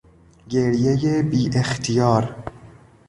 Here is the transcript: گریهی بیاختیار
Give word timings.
گریهی 0.49 1.21
بیاختیار 1.23 2.35